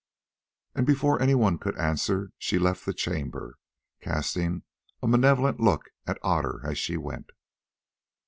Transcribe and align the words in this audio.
And 0.73 0.87
before 0.87 1.21
anyone 1.21 1.59
could 1.59 1.77
answer 1.77 2.31
she 2.39 2.57
left 2.57 2.87
the 2.87 2.93
chamber, 2.95 3.59
casting 4.01 4.63
a 5.03 5.07
malevolent 5.07 5.59
look 5.59 5.91
at 6.07 6.17
Otter 6.23 6.65
as 6.65 6.79
she 6.79 6.97
went. 6.97 7.29